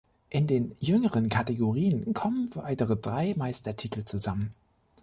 In 0.31 0.47
den 0.47 0.75
jüngeren 0.79 1.29
Kategorien 1.29 2.15
kommen 2.15 2.49
weitere 2.55 2.95
drei 2.97 3.35
Meistertitel 3.37 4.03
zusammen. 4.03 4.49